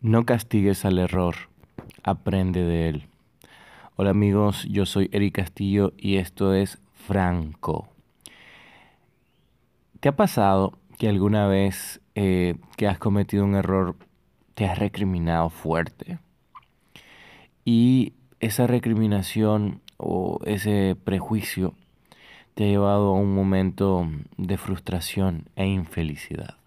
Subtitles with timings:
[0.00, 1.34] No castigues al error,
[2.04, 3.08] aprende de él.
[3.96, 7.88] Hola amigos, yo soy Eric Castillo y esto es Franco.
[9.98, 13.96] ¿Te ha pasado que alguna vez eh, que has cometido un error
[14.54, 16.20] te has recriminado fuerte?
[17.64, 21.74] Y esa recriminación o ese prejuicio
[22.54, 26.57] te ha llevado a un momento de frustración e infelicidad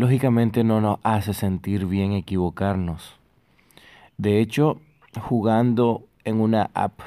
[0.00, 3.18] lógicamente no nos hace sentir bien equivocarnos.
[4.16, 4.80] De hecho,
[5.20, 7.00] jugando en una app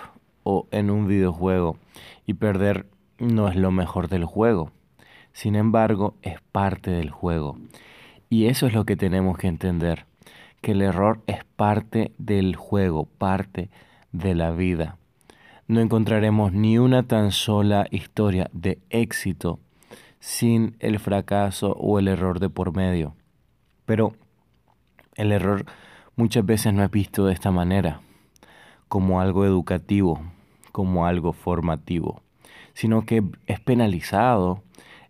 [0.43, 1.77] o en un videojuego
[2.27, 2.85] y perder
[3.17, 4.69] no es lo mejor del juego.
[5.31, 7.57] Sin embargo, es parte del juego.
[8.29, 10.05] Y eso es lo que tenemos que entender,
[10.61, 13.71] que el error es parte del juego, parte
[14.11, 14.97] de la vida.
[15.67, 19.59] No encontraremos ni una tan sola historia de éxito
[20.23, 23.13] sin el fracaso o el error de por medio.
[23.85, 24.13] Pero
[25.15, 25.65] el error
[26.15, 27.99] muchas veces no es visto de esta manera,
[28.87, 30.21] como algo educativo,
[30.71, 32.21] como algo formativo,
[32.73, 34.63] sino que es penalizado,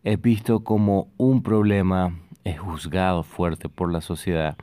[0.04, 4.58] es visto como un problema, es juzgado fuerte por la sociedad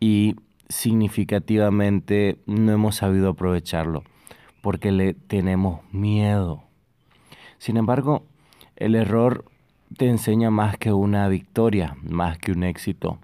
[0.00, 0.34] y
[0.68, 4.02] significativamente no hemos sabido aprovecharlo
[4.60, 6.64] porque le tenemos miedo.
[7.58, 8.24] Sin embargo,
[8.74, 9.44] el error
[9.96, 13.18] te enseña más que una victoria, más que un éxito.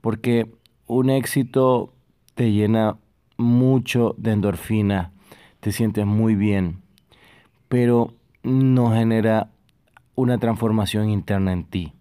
[0.00, 0.50] Porque
[0.86, 1.92] un éxito
[2.34, 2.96] te llena
[3.36, 5.12] mucho de endorfina,
[5.60, 6.82] te sientes muy bien,
[7.68, 9.50] pero no genera
[10.14, 11.92] una transformación interna en ti.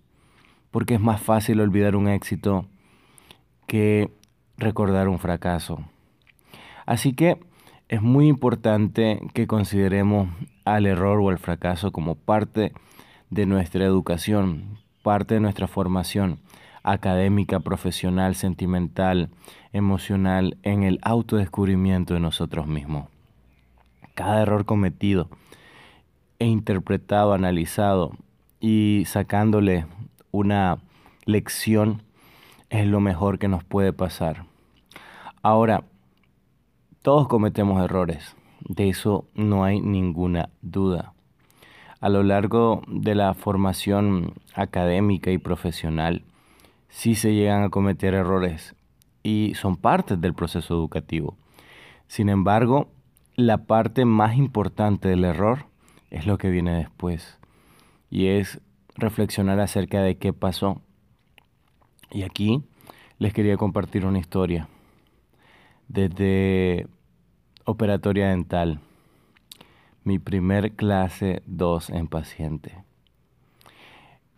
[0.71, 2.65] Porque es más fácil olvidar un éxito
[3.67, 4.11] que
[4.57, 5.83] recordar un fracaso.
[6.85, 7.39] Así que
[7.87, 10.29] es muy importante que consideremos
[10.65, 12.73] al error o al fracaso como parte de
[13.29, 16.39] nuestra educación, parte de nuestra formación
[16.83, 19.29] académica, profesional, sentimental,
[19.73, 23.07] emocional, en el autodescubrimiento de nosotros mismos.
[24.15, 25.29] Cada error cometido
[26.39, 28.11] e interpretado, analizado
[28.59, 29.85] y sacándole
[30.31, 30.79] una
[31.25, 32.03] lección
[32.69, 34.45] es lo mejor que nos puede pasar.
[35.41, 35.83] Ahora,
[37.01, 41.13] todos cometemos errores, de eso no hay ninguna duda
[41.99, 46.23] a lo largo de la formación académica y profesional,
[46.87, 48.75] sí se llegan a cometer errores
[49.23, 51.37] y son partes del proceso educativo.
[52.07, 52.89] Sin embargo,
[53.35, 55.65] la parte más importante del error
[56.09, 57.37] es lo que viene después
[58.09, 58.59] y es
[58.95, 60.81] reflexionar acerca de qué pasó.
[62.11, 62.63] Y aquí
[63.19, 64.67] les quería compartir una historia
[65.87, 66.87] desde
[67.65, 68.79] operatoria dental
[70.03, 72.83] mi primer clase 2 en paciente.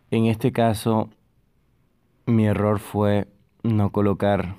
[0.09, 1.09] En este caso,
[2.25, 3.27] mi error fue
[3.63, 4.55] no colocar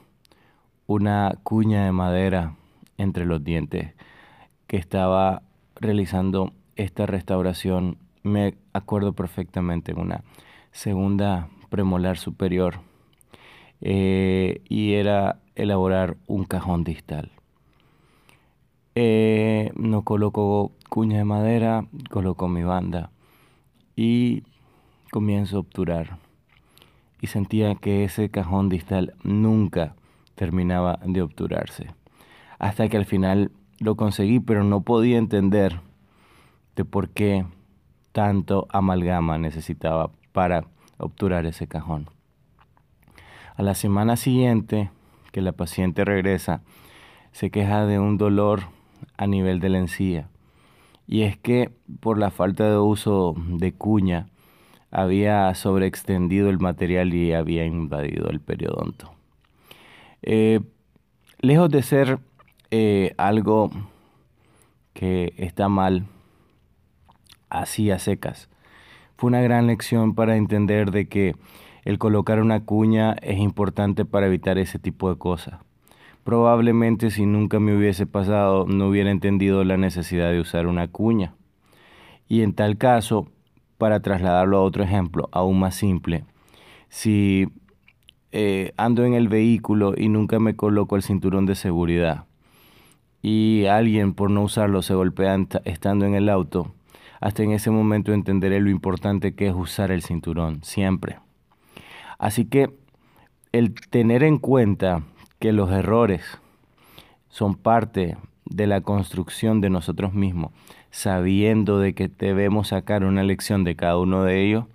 [0.87, 2.57] una cuña de madera
[2.99, 3.95] entre los dientes
[4.67, 5.43] que estaba
[5.77, 7.99] realizando esta restauración.
[8.23, 10.23] Me acuerdo perfectamente en una
[10.71, 12.81] segunda premolar superior
[13.81, 17.31] eh, y era elaborar un cajón distal.
[18.95, 23.11] Eh, no coloco cuña de madera, coloco mi banda
[23.97, 24.43] y
[25.11, 26.19] comienzo a obturar.
[27.21, 29.95] Y sentía que ese cajón distal nunca
[30.35, 31.95] terminaba de obturarse.
[32.59, 35.81] Hasta que al final lo conseguí, pero no podía entender
[36.77, 37.47] de por qué
[38.13, 40.65] tanto amalgama necesitaba para
[40.99, 42.09] obturar ese cajón.
[43.57, 44.91] A la semana siguiente
[45.33, 46.63] que la paciente regresa,
[47.33, 48.65] se queja de un dolor
[49.22, 50.28] a nivel de la encía.
[51.06, 54.27] Y es que por la falta de uso de cuña
[54.91, 59.12] había sobreextendido el material y había invadido el periodonto.
[60.22, 60.61] Eh,
[61.41, 62.19] lejos de ser
[62.71, 63.71] eh, algo
[64.93, 66.06] que está mal,
[67.49, 68.49] así a secas,
[69.17, 71.35] fue una gran lección para entender de que
[71.85, 75.61] el colocar una cuña es importante para evitar ese tipo de cosas.
[76.25, 81.35] Probablemente si nunca me hubiese pasado no hubiera entendido la necesidad de usar una cuña.
[82.29, 83.27] Y en tal caso,
[83.79, 86.25] para trasladarlo a otro ejemplo aún más simple,
[86.89, 87.49] si
[88.31, 92.25] eh, ando en el vehículo y nunca me coloco el cinturón de seguridad
[93.21, 96.73] y alguien por no usarlo se golpea estando en el auto,
[97.21, 101.19] hasta en ese momento entenderé lo importante que es usar el cinturón, siempre.
[102.19, 102.71] Así que
[103.53, 105.03] el tener en cuenta
[105.43, 106.23] que los errores
[107.29, 110.53] son parte de la construcción de nosotros mismos,
[110.93, 114.67] sabiendo de que debemos sacar una lección de cada uno de ellos,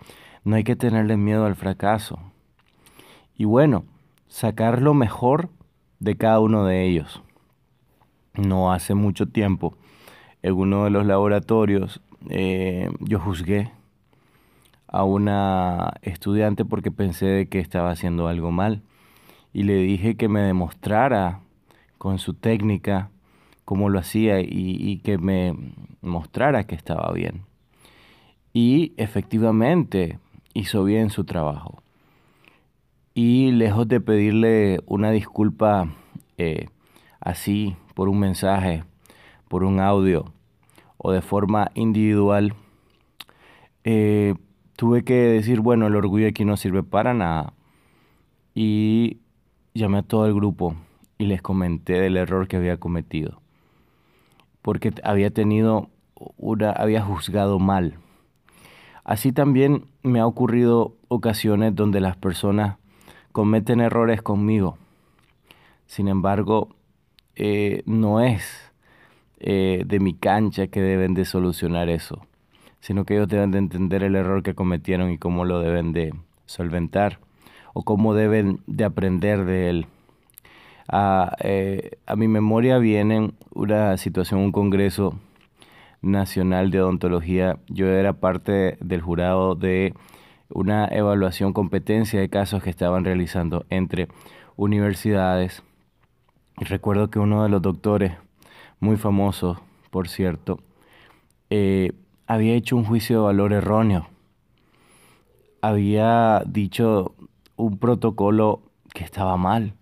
[0.44, 2.19] no hay que tenerle miedo al fracaso.
[3.38, 3.86] Y bueno,
[4.28, 5.48] sacar lo mejor
[6.02, 7.22] de cada uno de ellos.
[8.34, 9.74] No hace mucho tiempo,
[10.42, 13.72] en uno de los laboratorios, eh, yo juzgué
[14.86, 18.81] a una estudiante porque pensé de que estaba haciendo algo mal
[19.54, 21.42] y le dije que me demostrara
[21.98, 23.10] con su técnica
[23.66, 25.54] cómo lo hacía y, y que me
[26.02, 27.44] mostrara que estaba bien.
[28.54, 30.20] Y efectivamente
[30.54, 31.84] hizo bien su trabajo.
[33.14, 35.90] Y lejos de pedirle una disculpa
[36.38, 36.68] eh,
[37.20, 38.84] así por un mensaje,
[39.48, 40.32] por un audio
[40.98, 42.54] o de forma individual,
[43.84, 44.36] eh,
[44.76, 47.54] tuve que decir, bueno, el orgullo aquí no sirve para nada.
[48.54, 49.18] Y
[49.77, 50.75] llamé a todo el grupo
[51.18, 53.41] y les comenté del error que había cometido.
[54.62, 55.89] Porque había tenido
[56.38, 57.95] una, había juzgado mal.
[59.03, 62.77] Así también me ha ocurrido ocasiones donde las personas
[63.31, 64.77] cometen errores conmigo.
[65.85, 66.75] Sin embargo,
[67.35, 68.71] eh, no es
[69.39, 72.25] eh, de mi cancha que deben de solucionar eso,
[72.81, 76.13] sino que ellos deben de entender el error que cometieron y cómo lo deben de
[76.45, 77.19] solventar
[77.77, 79.85] o cómo deben de aprender de él.
[80.88, 85.13] A, eh, a mi memoria viene una situación, un congreso
[86.01, 87.59] nacional de odontología.
[87.68, 89.94] Yo era parte del jurado de
[90.50, 94.07] una evaluación competencia de casos que estaban realizando entre
[94.56, 95.62] universidades.
[96.56, 98.13] Recuerdo que uno de los doctores,
[98.79, 100.62] muy famoso, por cierto,
[101.51, 101.91] eh,
[102.25, 104.07] había hecho un juicio de valor erróneo.
[105.62, 107.13] Había dicho
[107.57, 108.62] un protocolo
[108.94, 109.74] que estaba mal.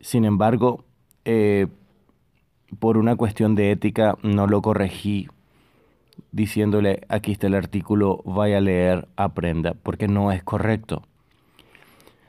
[0.00, 0.84] Sin embargo,
[1.24, 1.66] eh,
[2.78, 5.28] por una cuestión de ética no lo corregí
[6.32, 11.02] diciéndole aquí está el artículo, vaya a leer, aprenda, porque no es correcto.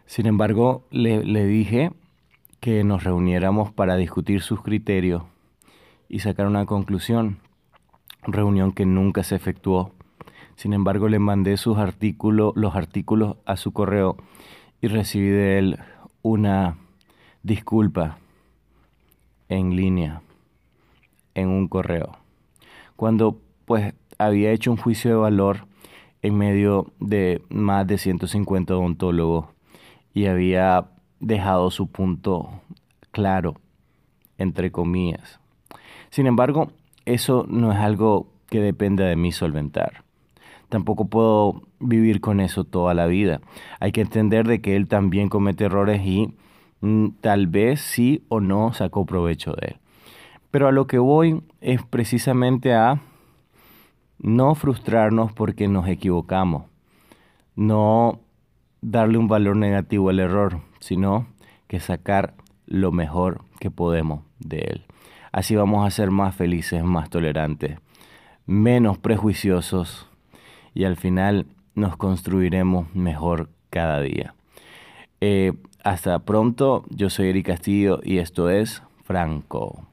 [0.06, 1.92] Sin embargo, le, le dije
[2.60, 5.24] que nos reuniéramos para discutir sus criterios
[6.08, 7.40] y sacar una conclusión,
[8.22, 9.92] reunión que nunca se efectuó.
[10.56, 14.18] Sin embargo, le mandé sus artículos, los artículos a su correo
[14.82, 15.80] y recibí de él
[16.22, 16.78] una
[17.44, 18.18] disculpa
[19.50, 20.22] en línea,
[21.34, 22.18] en un correo.
[22.96, 25.68] Cuando pues había hecho un juicio de valor
[26.22, 29.48] en medio de más de 150 odontólogos
[30.14, 30.88] y había
[31.20, 32.50] dejado su punto
[33.12, 33.56] claro,
[34.38, 35.40] entre comillas.
[36.10, 36.72] Sin embargo,
[37.06, 40.05] eso no es algo que dependa de mí solventar.
[40.76, 43.40] Tampoco puedo vivir con eso toda la vida.
[43.80, 46.36] Hay que entender de que él también comete errores y
[46.82, 49.78] mm, tal vez sí o no sacó provecho de él.
[50.52, 53.00] Pero a lo que voy es precisamente a
[54.20, 56.66] no frustrarnos porque nos equivocamos,
[57.56, 58.20] no
[58.82, 61.26] darle un valor negativo al error, sino
[61.70, 62.34] que sacar
[62.66, 64.86] lo mejor que podemos de él.
[65.32, 67.80] Así vamos a ser más felices, más tolerantes,
[68.46, 70.10] menos prejuiciosos
[70.76, 74.36] y al final nos construiremos mejor cada día.
[75.22, 79.88] Eh, hasta pronto, yo soy Eric Castillo y esto es Franco.